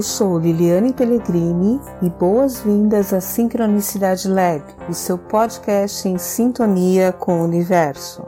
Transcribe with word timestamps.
Eu 0.00 0.02
sou 0.02 0.38
Liliane 0.38 0.94
Pellegrini 0.94 1.78
e 2.00 2.08
boas-vindas 2.08 3.12
à 3.12 3.20
Sincronicidade 3.20 4.28
Lab, 4.28 4.62
o 4.88 4.94
seu 4.94 5.18
podcast 5.18 6.08
em 6.08 6.16
sintonia 6.16 7.12
com 7.12 7.42
o 7.42 7.44
universo. 7.44 8.22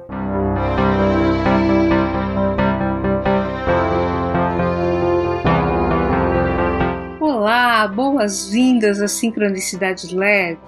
Olá, 7.18 7.88
boas-vindas 7.88 9.00
à 9.00 9.08
Sincronicidade 9.08 10.14
Lab. 10.14 10.58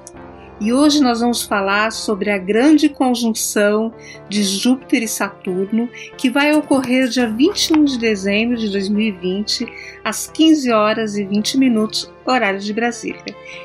E 0.61 0.73
hoje 0.73 1.02
nós 1.02 1.21
vamos 1.21 1.43
falar 1.43 1.91
sobre 1.91 2.30
a 2.30 2.39
grande 2.39 2.89
conjunção 2.89 3.93
de 4.29 4.45
Júpiter 4.45 5.02
e 5.02 5.09
Saturno 5.09 5.88
que 6.16 6.30
vai 6.30 6.55
ocorrer 6.55 7.09
dia 7.09 7.28
21 7.28 7.84
de 7.84 7.98
dezembro 7.98 8.56
de 8.56 8.70
2020, 8.70 9.66
às 10.05 10.28
15 10.28 10.70
horas 10.70 11.16
e 11.16 11.25
20 11.25 11.59
minutos, 11.59 12.11
horário 12.25 12.61
de 12.61 12.73
Brasília. 12.73 13.25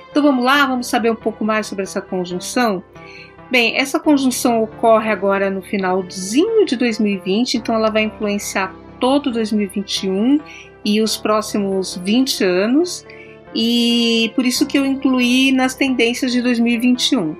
Então 0.10 0.24
vamos 0.24 0.44
lá, 0.44 0.66
vamos 0.66 0.88
saber 0.88 1.12
um 1.12 1.16
pouco 1.16 1.46
mais 1.46 1.68
sobre 1.68 1.84
essa 1.84 2.02
conjunção? 2.02 2.84
Bem, 3.52 3.78
essa 3.78 4.00
conjunção 4.00 4.64
ocorre 4.64 5.12
agora 5.12 5.50
no 5.50 5.62
finalzinho 5.62 6.66
de 6.66 6.76
2020, 6.76 7.56
então 7.56 7.76
ela 7.76 7.92
vai 7.92 8.04
influenciar 8.04 8.76
todo 9.00 9.32
2021 9.32 10.40
e 10.84 11.02
os 11.02 11.18
próximos 11.18 11.98
20 12.04 12.44
anos 12.44 13.06
e 13.56 14.32
por 14.36 14.46
isso 14.46 14.66
que 14.66 14.78
eu 14.78 14.86
incluí 14.86 15.52
nas 15.52 15.76
tendências 15.76 16.32
de 16.32 16.42
2021. 16.42 17.36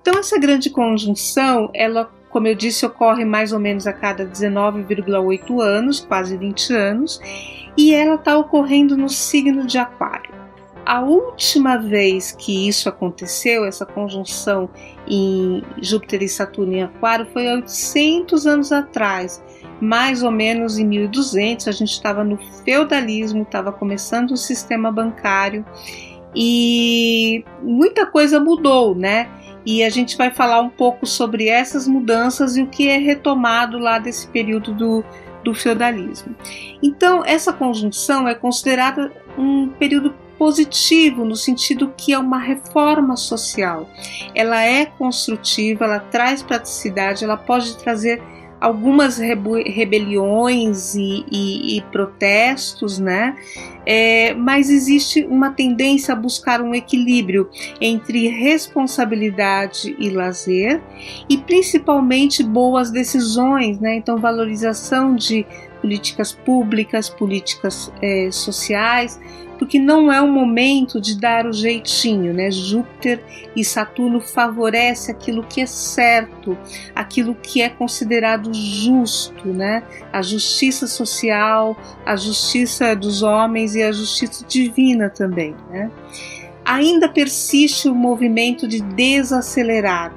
Então 0.00 0.18
essa 0.18 0.38
grande 0.38 0.70
conjunção, 0.70 1.70
ela, 1.72 2.10
como 2.30 2.46
eu 2.46 2.54
disse, 2.54 2.84
ocorre 2.84 3.24
mais 3.24 3.52
ou 3.52 3.58
menos 3.58 3.86
a 3.86 3.92
cada 3.92 4.26
19,8 4.26 5.60
anos, 5.60 6.00
quase 6.00 6.36
20 6.36 6.72
anos, 6.72 7.20
e 7.76 7.94
ela 7.94 8.16
está 8.16 8.36
ocorrendo 8.36 8.96
no 8.96 9.08
signo 9.08 9.66
de 9.66 9.78
Aquário. 9.78 10.34
A 10.86 11.00
última 11.00 11.78
vez 11.78 12.32
que 12.32 12.68
isso 12.68 12.90
aconteceu, 12.90 13.64
essa 13.64 13.86
conjunção 13.86 14.68
em 15.08 15.62
Júpiter 15.80 16.22
e 16.22 16.28
Saturno 16.28 16.74
em 16.74 16.82
Aquário, 16.82 17.26
foi 17.32 17.48
há 17.48 17.54
800 17.54 18.46
anos 18.46 18.70
atrás, 18.70 19.42
mais 19.80 20.22
ou 20.22 20.30
menos 20.30 20.78
em 20.78 20.84
1200, 20.86 21.68
a 21.68 21.72
gente 21.72 21.92
estava 21.92 22.24
no 22.24 22.38
feudalismo, 22.64 23.42
estava 23.42 23.72
começando 23.72 24.32
o 24.32 24.36
sistema 24.36 24.90
bancário 24.90 25.64
e 26.34 27.44
muita 27.62 28.06
coisa 28.06 28.40
mudou, 28.40 28.94
né? 28.94 29.28
E 29.64 29.82
a 29.82 29.88
gente 29.88 30.16
vai 30.16 30.30
falar 30.30 30.60
um 30.60 30.68
pouco 30.68 31.06
sobre 31.06 31.48
essas 31.48 31.88
mudanças 31.88 32.56
e 32.56 32.62
o 32.62 32.66
que 32.66 32.88
é 32.88 32.98
retomado 32.98 33.78
lá 33.78 33.98
desse 33.98 34.26
período 34.28 34.74
do, 34.74 35.04
do 35.42 35.54
feudalismo. 35.54 36.34
Então, 36.82 37.24
essa 37.24 37.52
conjunção 37.52 38.28
é 38.28 38.34
considerada 38.34 39.10
um 39.38 39.68
período 39.68 40.14
positivo 40.36 41.24
no 41.24 41.36
sentido 41.36 41.94
que 41.96 42.12
é 42.12 42.18
uma 42.18 42.38
reforma 42.38 43.16
social. 43.16 43.88
Ela 44.34 44.62
é 44.62 44.84
construtiva, 44.84 45.84
ela 45.84 46.00
traz 46.00 46.42
praticidade, 46.42 47.24
ela 47.24 47.36
pode 47.36 47.76
trazer 47.78 48.20
algumas 48.64 49.18
rebeliões 49.18 50.94
e, 50.94 51.24
e, 51.30 51.76
e, 51.76 51.80
protestos, 51.92 52.98
né? 52.98 53.36
É, 53.86 54.34
mas 54.34 54.70
existe 54.70 55.24
uma 55.24 55.50
tendência 55.50 56.12
a 56.12 56.16
buscar 56.16 56.60
um 56.60 56.74
equilíbrio 56.74 57.50
entre 57.80 58.28
responsabilidade 58.28 59.94
e 59.98 60.08
lazer 60.10 60.80
e 61.28 61.36
principalmente 61.36 62.42
boas 62.42 62.90
decisões, 62.90 63.78
né? 63.78 63.96
Então, 63.96 64.16
valorização 64.16 65.14
de 65.14 65.46
políticas 65.80 66.32
públicas, 66.32 67.10
políticas 67.10 67.92
é, 68.00 68.30
sociais, 68.30 69.20
porque 69.58 69.78
não 69.78 70.12
é 70.12 70.20
o 70.20 70.28
momento 70.28 71.00
de 71.00 71.18
dar 71.18 71.46
o 71.46 71.52
jeitinho, 71.52 72.32
né? 72.32 72.50
Júpiter 72.50 73.22
e 73.54 73.64
Saturno 73.64 74.20
favorece 74.20 75.10
aquilo 75.10 75.42
que 75.42 75.60
é 75.60 75.66
certo, 75.66 76.56
aquilo 76.94 77.34
que 77.34 77.62
é 77.62 77.68
considerado 77.68 78.52
justo, 78.52 79.48
né? 79.48 79.82
A 80.12 80.22
justiça 80.22 80.86
social, 80.86 81.76
a 82.04 82.16
justiça 82.16 82.94
dos 82.94 83.22
homens 83.22 83.73
e 83.74 83.82
a 83.82 83.92
justiça 83.92 84.44
divina 84.46 85.10
também, 85.10 85.54
né? 85.70 85.90
Ainda 86.64 87.08
persiste 87.08 87.88
o 87.88 87.94
movimento 87.94 88.66
de 88.66 88.80
desacelerar. 88.80 90.14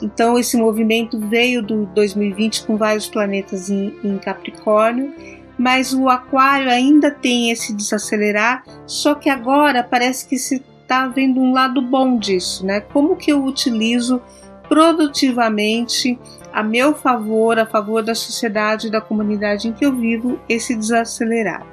Então, 0.00 0.38
esse 0.38 0.56
movimento 0.56 1.18
veio 1.18 1.60
do 1.60 1.86
2020 1.86 2.64
com 2.64 2.76
vários 2.76 3.08
planetas 3.08 3.68
em, 3.68 3.92
em 4.04 4.16
Capricórnio 4.18 5.12
mas 5.58 5.92
o 5.92 6.08
aquário 6.08 6.70
ainda 6.70 7.10
tem 7.10 7.50
esse 7.50 7.74
desacelerar, 7.74 8.62
só 8.86 9.16
que 9.16 9.28
agora 9.28 9.82
parece 9.82 10.26
que 10.28 10.38
se 10.38 10.62
está 10.80 11.08
vendo 11.08 11.40
um 11.40 11.52
lado 11.52 11.82
bom 11.82 12.16
disso, 12.16 12.64
né? 12.64 12.80
Como 12.80 13.16
que 13.16 13.32
eu 13.32 13.44
utilizo 13.44 14.22
produtivamente 14.68 16.18
a 16.52 16.62
meu 16.62 16.94
favor, 16.94 17.58
a 17.58 17.66
favor 17.66 18.02
da 18.02 18.14
sociedade 18.14 18.86
e 18.86 18.90
da 18.90 19.00
comunidade 19.00 19.68
em 19.68 19.72
que 19.72 19.84
eu 19.84 19.94
vivo, 19.94 20.38
esse 20.48 20.74
desacelerar. 20.74 21.66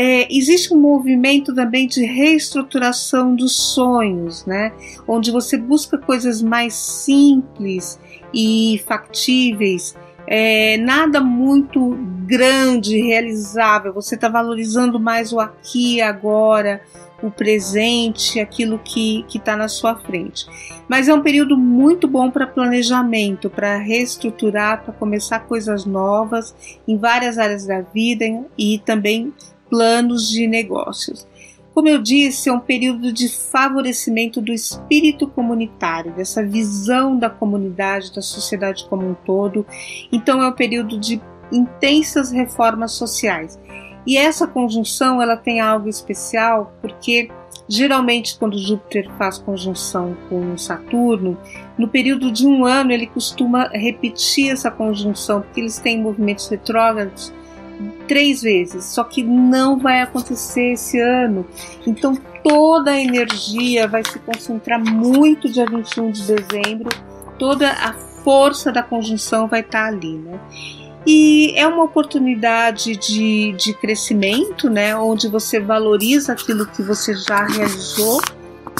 É, 0.00 0.32
existe 0.32 0.72
um 0.72 0.80
movimento 0.80 1.52
também 1.52 1.88
de 1.88 2.04
reestruturação 2.04 3.34
dos 3.34 3.56
sonhos, 3.56 4.46
né? 4.46 4.72
Onde 5.08 5.32
você 5.32 5.56
busca 5.56 5.98
coisas 5.98 6.40
mais 6.40 6.72
simples 6.74 7.98
e 8.32 8.80
factíveis 8.86 9.96
é, 10.30 10.76
nada 10.76 11.22
muito 11.22 11.96
grande, 12.26 13.00
realizável. 13.00 13.94
Você 13.94 14.14
está 14.14 14.28
valorizando 14.28 15.00
mais 15.00 15.32
o 15.32 15.40
aqui 15.40 16.02
agora, 16.02 16.82
o 17.22 17.30
presente, 17.30 18.38
aquilo 18.38 18.78
que 18.78 19.24
está 19.34 19.56
na 19.56 19.68
sua 19.68 19.96
frente. 19.96 20.46
Mas 20.86 21.08
é 21.08 21.14
um 21.14 21.22
período 21.22 21.56
muito 21.56 22.06
bom 22.06 22.30
para 22.30 22.46
planejamento, 22.46 23.48
para 23.48 23.78
reestruturar, 23.78 24.84
para 24.84 24.92
começar 24.92 25.40
coisas 25.40 25.86
novas 25.86 26.54
em 26.86 26.98
várias 26.98 27.38
áreas 27.38 27.66
da 27.66 27.80
vida 27.80 28.26
e 28.58 28.78
também 28.84 29.32
planos 29.68 30.28
de 30.28 30.46
negócios. 30.46 31.26
Como 31.78 31.88
eu 31.88 32.02
disse, 32.02 32.48
é 32.48 32.52
um 32.52 32.58
período 32.58 33.12
de 33.12 33.28
favorecimento 33.28 34.40
do 34.40 34.52
espírito 34.52 35.28
comunitário, 35.28 36.12
dessa 36.12 36.44
visão 36.44 37.16
da 37.16 37.30
comunidade, 37.30 38.12
da 38.12 38.20
sociedade 38.20 38.84
como 38.88 39.08
um 39.08 39.14
todo. 39.14 39.64
Então 40.10 40.42
é 40.42 40.48
um 40.48 40.52
período 40.52 40.98
de 40.98 41.20
intensas 41.52 42.32
reformas 42.32 42.92
sociais. 42.92 43.58
E 44.04 44.16
essa 44.16 44.46
conjunção 44.46 45.22
ela 45.22 45.36
tem 45.36 45.60
algo 45.60 45.88
especial 45.88 46.74
porque 46.80 47.30
geralmente 47.68 48.38
quando 48.38 48.58
Júpiter 48.58 49.08
faz 49.18 49.38
conjunção 49.38 50.16
com 50.28 50.56
Saturno, 50.56 51.38
no 51.78 51.86
período 51.86 52.32
de 52.32 52.46
um 52.46 52.64
ano 52.64 52.90
ele 52.90 53.06
costuma 53.06 53.68
repetir 53.68 54.50
essa 54.50 54.70
conjunção 54.70 55.42
porque 55.42 55.60
eles 55.60 55.78
têm 55.78 56.02
movimentos 56.02 56.48
retrógrados 56.48 57.32
três 58.08 58.42
vezes, 58.42 58.86
só 58.86 59.04
que 59.04 59.22
não 59.22 59.78
vai 59.78 60.00
acontecer 60.00 60.72
esse 60.72 60.98
ano. 60.98 61.46
Então 61.86 62.16
toda 62.42 62.92
a 62.92 63.00
energia 63.00 63.86
vai 63.86 64.02
se 64.04 64.18
concentrar 64.18 64.82
muito 64.82 65.48
dia 65.48 65.66
21 65.66 66.10
de 66.10 66.22
dezembro, 66.22 66.88
toda 67.38 67.70
a 67.70 67.92
força 68.24 68.72
da 68.72 68.82
conjunção 68.82 69.46
vai 69.46 69.60
estar 69.60 69.86
ali, 69.86 70.14
né? 70.14 70.40
E 71.06 71.54
é 71.56 71.66
uma 71.66 71.84
oportunidade 71.84 72.96
de, 72.96 73.52
de 73.52 73.72
crescimento, 73.74 74.68
né? 74.68 74.96
Onde 74.96 75.28
você 75.28 75.60
valoriza 75.60 76.32
aquilo 76.32 76.66
que 76.66 76.82
você 76.82 77.14
já 77.14 77.46
realizou, 77.46 78.20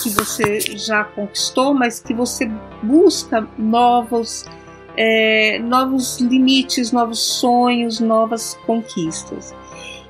que 0.02 0.10
você 0.10 0.60
já 0.60 1.04
conquistou, 1.04 1.72
mas 1.72 2.00
que 2.00 2.12
você 2.12 2.50
busca 2.82 3.46
novos 3.56 4.44
é, 5.00 5.60
novos 5.60 6.18
limites, 6.18 6.90
novos 6.90 7.20
sonhos, 7.20 8.00
novas 8.00 8.58
conquistas. 8.66 9.54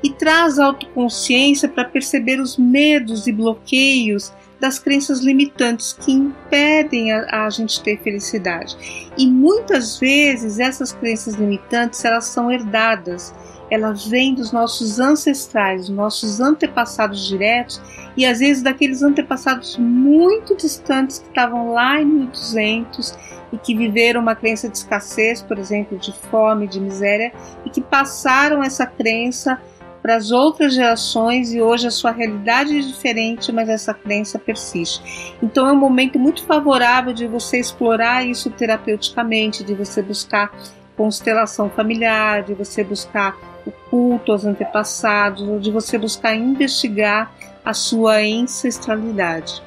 E 0.02 0.08
traz 0.08 0.58
autoconsciência 0.58 1.68
para 1.68 1.84
perceber 1.84 2.40
os 2.40 2.56
medos 2.56 3.26
e 3.26 3.32
bloqueios 3.32 4.32
das 4.60 4.78
crenças 4.78 5.20
limitantes 5.20 5.92
que 5.92 6.12
impedem 6.12 7.12
a, 7.12 7.46
a, 7.46 7.50
gente 7.50 7.82
ter 7.82 7.98
felicidade. 8.00 8.76
E 9.16 9.26
muitas 9.26 9.98
vezes 9.98 10.58
essas 10.58 10.92
crenças 10.92 11.34
limitantes 11.34 12.04
elas 12.04 12.24
são 12.26 12.50
herdadas, 12.50 13.34
elas 13.70 14.06
vêm 14.06 14.34
dos 14.34 14.50
nossos 14.50 14.98
ancestrais, 14.98 15.88
nossos 15.88 16.40
antepassados 16.40 17.26
diretos 17.26 17.80
e 18.16 18.24
às 18.24 18.40
vezes 18.40 18.62
daqueles 18.62 19.02
antepassados 19.02 19.76
muito 19.76 20.56
distantes 20.56 21.18
que 21.18 21.28
estavam 21.28 21.72
lá 21.72 22.00
em 22.00 22.06
1200 22.06 23.14
e 23.52 23.58
que 23.58 23.74
viveram 23.74 24.20
uma 24.20 24.34
crença 24.34 24.68
de 24.68 24.76
escassez, 24.76 25.42
por 25.42 25.58
exemplo, 25.58 25.98
de 25.98 26.12
fome, 26.30 26.66
de 26.66 26.80
miséria, 26.80 27.32
e 27.64 27.70
que 27.70 27.80
passaram 27.80 28.62
essa 28.62 28.86
crença 28.86 29.58
para 30.02 30.16
as 30.16 30.30
outras 30.30 30.74
gerações 30.74 31.52
e 31.52 31.60
hoje 31.60 31.86
a 31.86 31.90
sua 31.90 32.10
realidade 32.10 32.78
é 32.78 32.80
diferente, 32.80 33.52
mas 33.52 33.68
essa 33.68 33.92
crença 33.92 34.38
persiste. 34.38 35.36
Então 35.42 35.66
é 35.66 35.72
um 35.72 35.78
momento 35.78 36.18
muito 36.18 36.44
favorável 36.44 37.12
de 37.12 37.26
você 37.26 37.58
explorar 37.58 38.24
isso 38.24 38.50
terapeuticamente, 38.50 39.64
de 39.64 39.74
você 39.74 40.02
buscar 40.02 40.52
constelação 40.96 41.70
familiar, 41.70 42.42
de 42.42 42.54
você 42.54 42.82
buscar 42.82 43.36
o 43.66 43.70
culto 43.90 44.32
aos 44.32 44.44
antepassados, 44.44 45.62
de 45.62 45.70
você 45.70 45.96
buscar 45.98 46.34
investigar 46.34 47.32
a 47.64 47.72
sua 47.72 48.16
ancestralidade. 48.16 49.62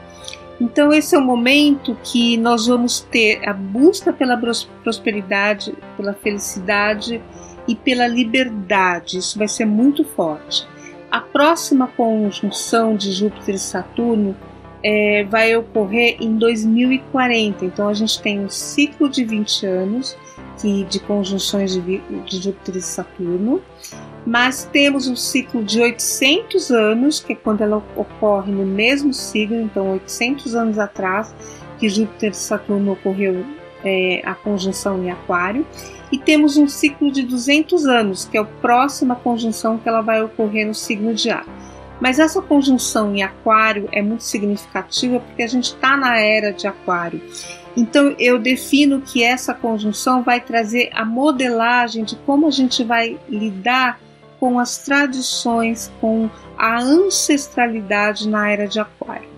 Então, 0.60 0.94
esse 0.94 1.16
é 1.16 1.18
o 1.18 1.24
momento 1.24 1.98
que 2.04 2.38
nós 2.38 2.68
vamos 2.68 3.00
ter 3.00 3.42
a 3.50 3.54
busca 3.54 4.14
pela 4.14 4.40
prosperidade, 4.84 5.74
pela 5.98 6.14
felicidade 6.14 7.20
e 7.72 7.76
pela 7.76 8.08
liberdade. 8.08 9.18
Isso 9.18 9.38
vai 9.38 9.48
ser 9.48 9.66
muito 9.66 10.04
forte. 10.04 10.68
A 11.10 11.20
próxima 11.22 11.88
conjunção 11.88 12.96
de 12.96 13.12
Júpiter 13.12 13.56
e 13.56 13.60
Saturno 13.60 14.36
é, 14.84 15.24
vai 15.26 15.56
ocorrer 15.56 16.18
em 16.20 16.36
2040. 16.38 17.66
Então, 17.66 17.88
a 17.88 17.94
gente 17.94 18.22
tem 18.22 18.40
um 18.40 18.50
ciclo 18.50 19.10
de 19.10 19.24
20 19.24 19.66
anos 19.66 20.18
que, 20.60 20.84
de 20.86 21.00
conjunções 21.00 21.74
de, 21.74 21.98
de 22.00 22.38
Júpiter 22.38 22.78
e 22.78 22.82
Saturno 22.82 23.62
mas 24.26 24.70
temos 24.72 25.08
um 25.08 25.16
ciclo 25.16 25.64
de 25.64 25.82
800 25.82 26.70
anos, 26.72 27.20
que 27.20 27.34
é 27.34 27.36
quando 27.36 27.62
ela 27.62 27.78
ocorre 27.96 28.52
no 28.52 28.66
mesmo 28.66 29.14
signo, 29.14 29.62
então 29.62 29.94
800 29.94 30.56
anos 30.56 30.78
atrás, 30.78 31.34
que 31.80 31.90
Júpiter 31.90 32.32
e 32.32 32.36
Saturno 32.36 32.92
ocorreu 32.92 33.44
é, 33.84 34.22
a 34.26 34.34
conjunção 34.36 35.04
em 35.04 35.12
Aquário, 35.12 35.66
e 36.12 36.18
temos 36.18 36.58
um 36.58 36.68
ciclo 36.68 37.12
de 37.12 37.24
200 37.24 37.86
anos, 37.86 38.26
que 38.26 38.38
é 38.38 38.42
a 38.42 38.46
próxima 38.46 39.16
conjunção 39.16 39.78
que 39.78 39.88
ela 39.88 40.02
vai 40.02 40.22
ocorrer 40.22 40.68
no 40.68 40.74
signo 40.74 41.14
de 41.14 41.30
Ar. 41.30 41.46
Mas 42.02 42.18
essa 42.18 42.42
conjunção 42.42 43.16
em 43.16 43.22
Aquário 43.22 43.88
é 43.92 44.02
muito 44.02 44.24
significativa 44.24 45.20
porque 45.20 45.44
a 45.44 45.48
gente 45.48 45.66
está 45.66 45.96
na 45.96 46.20
era 46.20 46.52
de 46.52 46.68
Aquário. 46.68 47.22
Então 47.78 48.16
eu 48.20 48.40
defino 48.40 49.02
que 49.02 49.24
essa 49.24 49.54
conjunção 49.54 50.24
vai 50.24 50.42
trazer 50.42 50.90
a 50.94 51.06
modelagem 51.06 52.04
de 52.04 52.16
como 52.18 52.48
a 52.48 52.52
gente 52.52 52.84
vai 52.84 53.20
lidar 53.30 54.00
com 54.40 54.60
as 54.60 54.80
tradições, 54.80 55.92
com 56.02 56.28
a 56.58 56.80
ancestralidade 56.80 58.28
na 58.28 58.50
era 58.50 58.68
de 58.68 58.80
Aquário. 58.80 59.31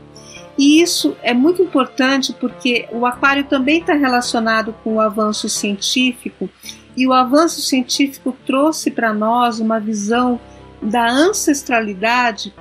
E 0.57 0.81
isso 0.81 1.15
é 1.21 1.33
muito 1.33 1.61
importante 1.61 2.33
porque 2.33 2.87
o 2.91 3.05
Aquário 3.05 3.43
também 3.45 3.79
está 3.79 3.93
relacionado 3.93 4.73
com 4.83 4.95
o 4.95 4.99
avanço 4.99 5.49
científico, 5.49 6.49
e 6.95 7.07
o 7.07 7.13
avanço 7.13 7.61
científico 7.61 8.35
trouxe 8.45 8.91
para 8.91 9.13
nós 9.13 9.59
uma 9.59 9.79
visão 9.79 10.39
da 10.81 11.09
ancestralidade 11.09 12.53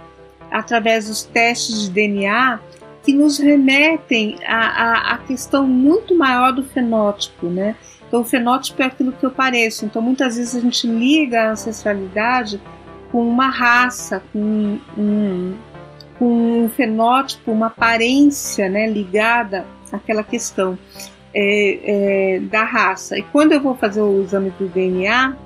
através 0.50 1.08
dos 1.08 1.22
testes 1.22 1.82
de 1.82 1.90
DNA 1.90 2.60
que 3.02 3.12
nos 3.12 3.38
remetem 3.38 4.38
à, 4.46 5.14
à, 5.14 5.18
questão 5.18 5.66
muito 5.66 6.16
maior 6.16 6.52
do 6.52 6.62
fenótipo, 6.62 7.48
né? 7.48 7.74
Então, 8.06 8.20
o 8.20 8.24
fenótipo 8.24 8.80
é 8.82 8.86
aquilo 8.86 9.12
que 9.12 9.24
eu 9.24 9.30
pareço. 9.30 9.84
Então, 9.84 10.00
muitas 10.00 10.36
vezes 10.36 10.54
a 10.54 10.60
gente 10.60 10.86
liga 10.86 11.42
a 11.42 11.50
ancestralidade 11.52 12.60
com 13.10 13.26
uma 13.26 13.48
raça, 13.48 14.22
com 14.32 14.78
um, 14.96 15.54
com 16.22 16.62
um 16.62 16.68
fenótipo, 16.68 17.50
uma 17.50 17.66
aparência 17.66 18.68
né, 18.68 18.88
ligada 18.88 19.66
àquela 19.90 20.22
questão 20.22 20.78
é, 21.34 22.36
é, 22.36 22.38
da 22.38 22.62
raça. 22.62 23.18
E 23.18 23.22
quando 23.24 23.50
eu 23.50 23.60
vou 23.60 23.74
fazer 23.74 24.02
o 24.02 24.22
exame 24.22 24.50
do 24.50 24.68
DNA, 24.68 25.36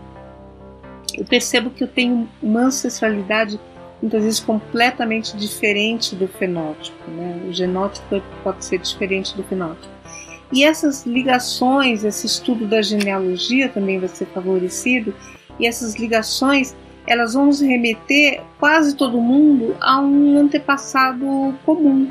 eu 1.15 1.25
percebo 1.25 1.71
que 1.71 1.83
eu 1.83 1.89
tenho 1.89 2.29
uma 2.43 2.65
ancestralidade 2.65 3.59
muitas 4.03 4.23
vezes 4.23 4.39
completamente 4.39 5.35
diferente 5.39 6.15
do 6.15 6.29
fenótipo. 6.29 7.11
Né? 7.11 7.47
O 7.49 7.53
genótipo 7.55 8.23
pode 8.45 8.63
ser 8.63 8.79
diferente 8.79 9.35
do 9.35 9.43
fenótipo. 9.45 9.89
E 10.53 10.63
essas 10.63 11.07
ligações, 11.07 12.05
esse 12.05 12.27
estudo 12.27 12.67
da 12.67 12.83
genealogia 12.83 13.71
também 13.71 13.99
vai 13.99 14.11
ser 14.11 14.27
favorecido, 14.27 15.15
e 15.59 15.67
essas 15.67 15.95
ligações 15.95 16.77
elas 17.07 17.35
vão 17.35 17.47
nos 17.47 17.61
remeter 17.61 18.43
quase 18.59 18.97
todo 18.97 19.21
mundo 19.21 19.77
a 19.81 20.01
um 20.01 20.39
antepassado 20.39 21.55
comum. 21.65 22.11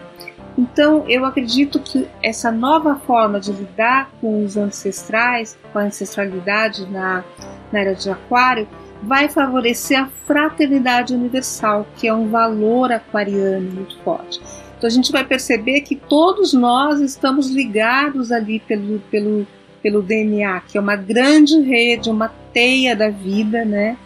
Então, 0.57 1.03
eu 1.07 1.25
acredito 1.25 1.79
que 1.79 2.07
essa 2.23 2.49
nova 2.49 2.95
forma 2.95 3.39
de 3.39 3.51
lidar 3.51 4.09
com 4.21 4.43
os 4.43 4.55
ancestrais, 4.55 5.57
com 5.73 5.79
a 5.79 5.83
ancestralidade 5.83 6.89
na, 6.89 7.25
na 7.71 7.79
era 7.79 7.93
de 7.93 8.09
Aquário, 8.09 8.67
vai 9.03 9.27
favorecer 9.27 9.99
a 9.99 10.07
fraternidade 10.25 11.13
universal, 11.13 11.85
que 11.97 12.07
é 12.07 12.13
um 12.13 12.29
valor 12.29 12.91
aquariano 12.91 13.69
muito 13.69 13.97
forte. 13.99 14.39
Então 14.77 14.87
a 14.87 14.91
gente 14.91 15.11
vai 15.11 15.23
perceber 15.23 15.81
que 15.81 15.95
todos 15.95 16.53
nós 16.53 16.99
estamos 17.01 17.49
ligados 17.49 18.31
ali 18.31 18.59
pelo, 18.59 18.99
pelo, 19.11 19.45
pelo 19.81 20.01
DNA, 20.01 20.61
que 20.61 20.77
é 20.77 20.81
uma 20.81 20.95
grande 20.95 21.59
rede, 21.61 22.09
uma 22.09 22.29
teia 22.53 22.95
da 22.95 23.09
vida, 23.09 23.65
né? 23.65 23.97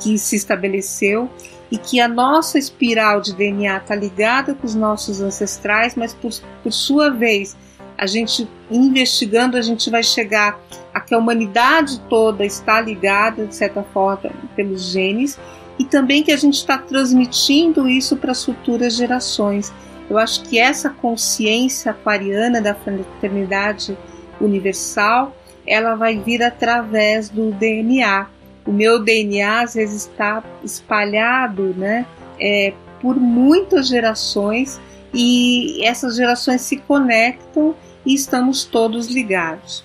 Que 0.00 0.18
se 0.18 0.36
estabeleceu 0.36 1.30
e 1.70 1.78
que 1.78 2.00
a 2.00 2.06
nossa 2.06 2.58
espiral 2.58 3.20
de 3.20 3.34
DNA 3.34 3.78
está 3.78 3.94
ligada 3.94 4.54
com 4.54 4.66
os 4.66 4.74
nossos 4.74 5.20
ancestrais, 5.20 5.94
mas 5.96 6.14
por, 6.14 6.30
por 6.62 6.72
sua 6.72 7.10
vez, 7.10 7.56
a 7.96 8.06
gente 8.06 8.48
investigando, 8.70 9.56
a 9.56 9.62
gente 9.62 9.90
vai 9.90 10.02
chegar 10.02 10.60
a 10.92 11.00
que 11.00 11.14
a 11.14 11.18
humanidade 11.18 12.00
toda 12.08 12.44
está 12.44 12.80
ligada, 12.80 13.46
de 13.46 13.54
certa 13.54 13.82
forma, 13.82 14.30
pelos 14.54 14.90
genes, 14.90 15.38
e 15.78 15.84
também 15.84 16.22
que 16.22 16.30
a 16.30 16.36
gente 16.36 16.54
está 16.54 16.78
transmitindo 16.78 17.88
isso 17.88 18.16
para 18.16 18.32
as 18.32 18.44
futuras 18.44 18.94
gerações. 18.94 19.72
Eu 20.08 20.18
acho 20.18 20.42
que 20.42 20.58
essa 20.58 20.90
consciência 20.90 21.90
aquariana 21.90 22.60
da 22.60 22.74
fraternidade 22.74 23.96
universal, 24.40 25.34
ela 25.66 25.94
vai 25.94 26.18
vir 26.18 26.42
através 26.42 27.28
do 27.28 27.50
DNA. 27.52 28.28
O 28.66 28.72
meu 28.72 29.02
DNA 29.02 29.62
às 29.62 29.74
vezes 29.74 30.06
está 30.06 30.42
espalhado, 30.62 31.74
né, 31.76 32.06
é, 32.40 32.72
por 33.00 33.16
muitas 33.16 33.86
gerações 33.88 34.80
e 35.12 35.84
essas 35.84 36.16
gerações 36.16 36.62
se 36.62 36.78
conectam 36.78 37.74
e 38.04 38.14
estamos 38.14 38.64
todos 38.64 39.08
ligados. 39.08 39.84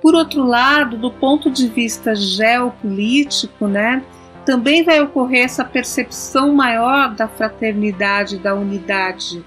Por 0.00 0.14
outro 0.14 0.42
lado, 0.42 0.98
do 0.98 1.10
ponto 1.10 1.50
de 1.50 1.68
vista 1.68 2.14
geopolítico, 2.14 3.66
né, 3.66 4.02
também 4.44 4.82
vai 4.82 5.00
ocorrer 5.00 5.44
essa 5.44 5.64
percepção 5.64 6.54
maior 6.54 7.14
da 7.14 7.26
fraternidade, 7.26 8.38
da 8.38 8.54
unidade 8.54 9.42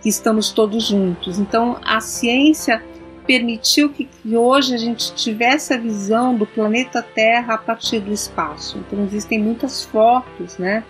que 0.00 0.08
estamos 0.08 0.50
todos 0.50 0.86
juntos. 0.86 1.38
Então, 1.38 1.78
a 1.84 2.00
ciência 2.00 2.82
permitiu 3.30 3.90
que, 3.90 4.06
que, 4.06 4.36
hoje 4.36 4.74
a 4.74 4.76
gente 4.76 5.14
tivesse 5.14 5.72
a 5.72 5.76
visão 5.76 6.34
do 6.34 6.44
planeta 6.44 7.00
Terra 7.00 7.54
a 7.54 7.58
partir 7.58 8.00
do 8.00 8.12
espaço. 8.12 8.76
Então, 8.78 9.04
existem 9.04 9.38
muitas 9.38 9.84
fotos, 9.84 10.58
né, 10.58 10.82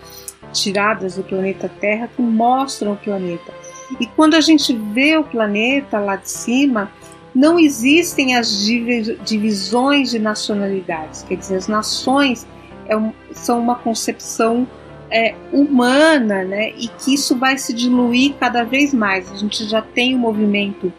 tiradas 0.51 1.17
do 1.17 1.23
planeta 1.23 1.71
Terra 1.81 2.09
que 2.09 2.23
mostram 2.23 2.95
o 2.95 2.97
planeta. 2.97 3.53
E 4.01 4.07
quando 4.07 4.37
a 4.37 4.41
gente 4.41 4.75
vê 4.75 5.19
o 5.19 5.23
planeta 5.23 5.99
lá 5.99 6.17
de 6.17 6.31
cima, 6.31 6.91
não 7.35 7.59
existem 7.59 8.35
as 8.35 8.65
divisões 9.23 10.11
de 10.11 10.19
nacionalidades, 10.19 11.23
quer 11.23 11.37
dizer, 11.37 11.57
as 11.57 11.69
nações 11.69 12.47
é 12.87 12.97
um, 12.97 13.13
são 13.33 13.61
uma 13.61 13.75
concepção 13.75 14.67
é, 15.11 15.35
humana, 15.53 16.43
né? 16.43 16.71
E 16.71 16.89
que 16.89 17.13
isso 17.13 17.37
vai 17.37 17.59
se 17.59 17.75
diluir 17.75 18.33
cada 18.41 18.65
vez 18.65 18.95
mais. 18.95 19.31
A 19.31 19.37
gente 19.37 19.69
já 19.69 19.83
tem 19.83 20.15
o 20.15 20.19
movimento 20.19 20.91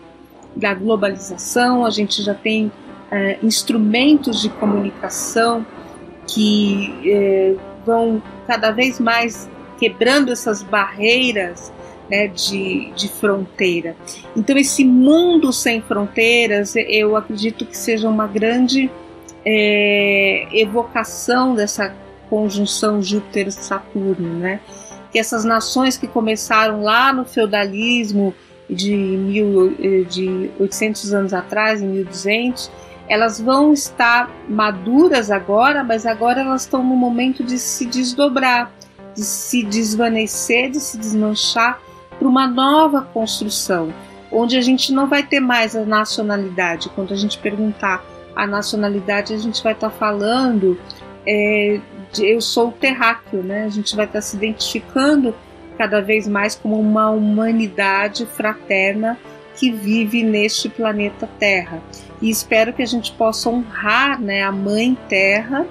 da 0.55 0.73
globalização, 0.73 1.85
a 1.85 1.89
gente 1.89 2.21
já 2.21 2.33
tem 2.33 2.71
é, 3.09 3.37
instrumentos 3.41 4.41
de 4.41 4.49
comunicação 4.49 5.65
que 6.27 6.93
é, 7.05 7.55
vão 7.85 8.21
cada 8.47 8.71
vez 8.71 8.99
mais 8.99 9.49
quebrando 9.79 10.31
essas 10.31 10.61
barreiras 10.61 11.71
né, 12.09 12.27
de, 12.27 12.91
de 12.91 13.07
fronteira. 13.07 13.95
Então, 14.35 14.57
esse 14.57 14.83
mundo 14.83 15.51
sem 15.51 15.81
fronteiras, 15.81 16.75
eu 16.75 17.15
acredito 17.15 17.65
que 17.65 17.75
seja 17.75 18.07
uma 18.09 18.27
grande 18.27 18.91
é, 19.45 20.47
evocação 20.51 21.55
dessa 21.55 21.95
conjunção 22.29 23.01
Júpiter-Saturno, 23.01 24.39
né? 24.39 24.61
Que 25.11 25.19
essas 25.19 25.43
nações 25.43 25.97
que 25.97 26.07
começaram 26.07 26.81
lá 26.81 27.11
no 27.11 27.25
feudalismo 27.25 28.33
de, 28.71 28.95
mil, 28.95 29.75
de 30.09 30.49
800 30.59 31.13
anos 31.13 31.33
atrás, 31.33 31.81
em 31.81 31.87
1200, 31.87 32.71
elas 33.07 33.41
vão 33.41 33.73
estar 33.73 34.31
maduras 34.47 35.29
agora, 35.29 35.83
mas 35.83 36.05
agora 36.05 36.41
elas 36.41 36.61
estão 36.61 36.81
no 36.81 36.95
momento 36.95 37.43
de 37.43 37.59
se 37.59 37.85
desdobrar, 37.85 38.71
de 39.13 39.21
se 39.21 39.63
desvanecer, 39.63 40.71
de 40.71 40.79
se 40.79 40.97
desmanchar 40.97 41.79
para 42.17 42.27
uma 42.27 42.47
nova 42.47 43.01
construção, 43.01 43.93
onde 44.31 44.55
a 44.55 44.61
gente 44.61 44.93
não 44.93 45.07
vai 45.07 45.23
ter 45.23 45.41
mais 45.41 45.75
a 45.75 45.83
nacionalidade. 45.83 46.89
Quando 46.95 47.13
a 47.13 47.17
gente 47.17 47.37
perguntar 47.37 48.01
a 48.33 48.47
nacionalidade, 48.47 49.33
a 49.33 49.37
gente 49.37 49.61
vai 49.61 49.73
estar 49.73 49.89
falando 49.89 50.79
é, 51.25 51.81
eu 52.19 52.41
sou 52.41 52.71
terráqueo, 52.71 53.43
né? 53.43 53.65
A 53.65 53.69
gente 53.69 53.95
vai 53.95 54.05
estar 54.05 54.21
se 54.21 54.35
identificando 54.35 55.35
cada 55.81 55.99
vez 55.99 56.27
mais 56.27 56.53
como 56.53 56.79
uma 56.79 57.09
humanidade 57.09 58.27
fraterna 58.27 59.17
que 59.55 59.71
vive 59.71 60.23
neste 60.23 60.69
planeta 60.69 61.27
Terra. 61.39 61.81
E 62.21 62.29
espero 62.29 62.71
que 62.71 62.83
a 62.83 62.85
gente 62.85 63.11
possa 63.13 63.49
honrar 63.49 64.21
né, 64.21 64.43
a 64.43 64.51
Mãe 64.51 64.95
Terra 65.09 65.65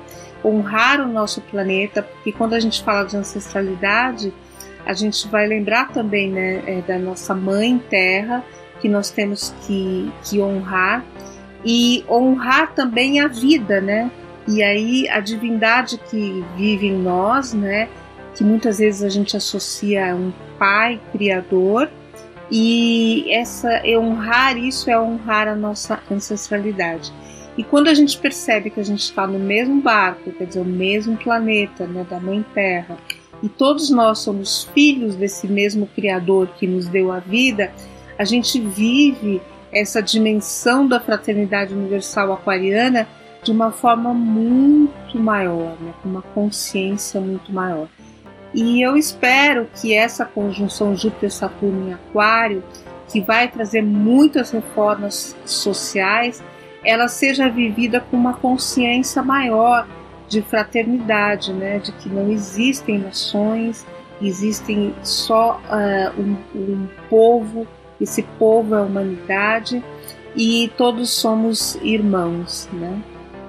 honrar 0.45 1.01
o 1.01 1.07
nosso 1.07 1.41
planeta, 1.43 2.03
porque 2.03 2.33
quando 2.33 2.55
a 2.55 2.61
gente 2.61 2.83
fala 2.83 3.05
de 3.05 3.17
ancestralidade, 3.17 4.33
a 4.87 4.95
gente 4.95 5.29
vai 5.29 5.47
lembrar 5.47 5.91
também 5.91 6.31
né, 6.31 6.63
é, 6.67 6.81
da 6.81 6.99
nossa 6.99 7.35
mãe 7.35 7.79
terra, 7.91 8.43
que 8.81 8.89
nós 8.89 9.11
temos 9.11 9.55
que, 9.67 10.11
que 10.25 10.41
honrar, 10.41 11.05
e 11.63 12.05
honrar 12.09 12.73
também 12.73 13.21
a 13.21 13.29
vida, 13.29 13.81
né? 13.81 14.11
E 14.49 14.63
aí 14.63 15.07
a 15.11 15.21
divindade 15.21 15.99
que 16.11 16.43
vive 16.57 16.87
em 16.87 16.97
nós, 16.97 17.53
né? 17.53 17.87
Que 18.35 18.45
muitas 18.45 18.79
vezes 18.79 19.03
a 19.03 19.09
gente 19.09 19.37
associa 19.37 20.13
a 20.13 20.15
um 20.15 20.33
pai 20.59 21.01
criador, 21.13 21.91
e 22.51 23.27
essa 23.31 23.83
honrar 23.87 24.57
isso 24.57 24.91
é 24.91 25.01
honrar 25.01 25.47
a 25.47 25.55
nossa 25.55 26.01
ancestralidade. 26.11 27.13
E 27.57 27.63
quando 27.63 27.89
a 27.89 27.95
gente 27.95 28.19
percebe 28.19 28.71
que 28.71 28.81
a 28.81 28.85
gente 28.85 29.01
está 29.01 29.27
no 29.27 29.39
mesmo 29.39 29.81
barco, 29.81 30.33
quer 30.33 30.47
dizer, 30.47 30.61
o 30.61 30.65
mesmo 30.65 31.17
planeta, 31.17 31.87
né, 31.87 32.07
da 32.09 32.19
Mãe 32.19 32.45
Terra, 32.55 32.97
e 33.43 33.49
todos 33.49 33.91
nós 33.91 34.19
somos 34.21 34.65
filhos 34.75 35.15
desse 35.15 35.47
mesmo 35.47 35.87
Criador 35.87 36.49
que 36.59 36.67
nos 36.67 36.89
deu 36.89 37.13
a 37.13 37.21
vida, 37.21 37.73
a 38.19 38.25
gente 38.25 38.61
vive 38.61 39.41
essa 39.73 40.03
dimensão 40.03 40.87
da 40.87 40.99
fraternidade 40.99 41.73
universal 41.73 42.33
aquariana 42.33 43.07
de 43.43 43.53
uma 43.53 43.71
forma 43.71 44.13
muito 44.13 45.19
maior, 45.19 45.77
né, 45.81 45.95
com 46.03 46.09
uma 46.09 46.23
consciência 46.23 47.21
muito 47.21 47.53
maior. 47.53 47.89
E 48.53 48.83
eu 48.83 48.97
espero 48.97 49.69
que 49.81 49.95
essa 49.95 50.25
conjunção 50.25 50.97
Júpiter-Saturno 50.97 51.89
em 51.89 51.95
Aquário, 51.95 52.65
que 53.09 53.21
vai 53.21 53.49
trazer 53.49 53.83
muitas 53.83 54.51
reformas 54.51 55.37
sociais, 55.45 56.43
ela 56.85 57.09
seja 57.09 57.49
vivida 57.49 58.01
com 58.01 58.17
uma 58.17 58.35
consciência 58.35 59.23
maior 59.23 59.87
de 60.29 60.43
fraternidade, 60.43 61.53
né? 61.53 61.79
de 61.79 61.93
que 61.93 62.09
não 62.09 62.31
existem 62.31 62.99
nações, 62.99 63.87
existem 64.23 64.95
só 65.03 65.61
uh, 65.65 66.21
um, 66.21 66.37
um 66.55 66.89
povo, 67.09 67.67
esse 68.01 68.23
povo 68.23 68.75
é 68.75 68.79
a 68.79 68.83
humanidade 68.83 69.83
e 70.37 70.71
todos 70.77 71.11
somos 71.11 71.77
irmãos. 71.83 72.69
Né? 72.73 73.03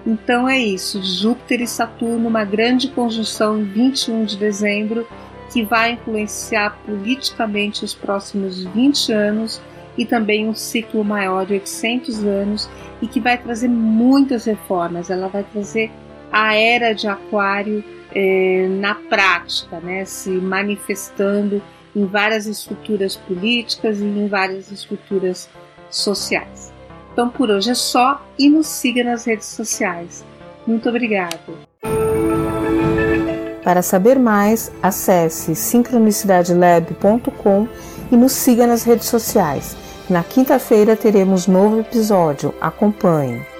Então 0.05 0.49
é 0.49 0.57
isso, 0.57 1.01
Júpiter 1.03 1.61
e 1.61 1.67
Saturno, 1.67 2.27
uma 2.27 2.43
grande 2.43 2.87
conjunção 2.87 3.59
em 3.59 3.63
21 3.63 4.25
de 4.25 4.37
dezembro 4.37 5.07
que 5.51 5.63
vai 5.63 5.93
influenciar 5.93 6.77
politicamente 6.85 7.83
os 7.83 7.93
próximos 7.93 8.63
20 8.63 9.11
anos 9.11 9.61
e 9.97 10.05
também 10.05 10.47
um 10.47 10.55
ciclo 10.55 11.03
maior 11.03 11.45
de 11.45 11.53
800 11.53 12.23
anos 12.23 12.69
e 13.01 13.07
que 13.07 13.19
vai 13.19 13.37
trazer 13.37 13.67
muitas 13.67 14.45
reformas. 14.45 15.09
Ela 15.09 15.27
vai 15.27 15.43
trazer 15.43 15.91
a 16.31 16.55
era 16.55 16.93
de 16.93 17.07
Aquário 17.07 17.83
eh, 18.15 18.67
na 18.79 18.95
prática, 18.95 19.79
né, 19.81 20.05
se 20.05 20.29
manifestando 20.29 21.61
em 21.93 22.05
várias 22.05 22.47
estruturas 22.47 23.17
políticas 23.17 23.99
e 23.99 24.05
em 24.05 24.27
várias 24.27 24.71
estruturas 24.71 25.49
sociais. 25.89 26.70
Então 27.11 27.29
por 27.29 27.49
hoje 27.49 27.71
é 27.71 27.75
só 27.75 28.21
e 28.37 28.49
nos 28.49 28.67
siga 28.67 29.03
nas 29.03 29.25
redes 29.25 29.47
sociais. 29.47 30.23
Muito 30.65 30.87
obrigado. 30.89 31.39
Para 33.63 33.81
saber 33.81 34.17
mais, 34.17 34.71
acesse 34.81 35.55
sincronicidadelab.com 35.55 37.67
e 38.11 38.17
nos 38.17 38.31
siga 38.31 38.65
nas 38.65 38.83
redes 38.83 39.07
sociais. 39.07 39.75
Na 40.09 40.23
quinta-feira 40.23 40.95
teremos 40.95 41.47
novo 41.47 41.79
episódio. 41.79 42.53
Acompanhe. 42.59 43.50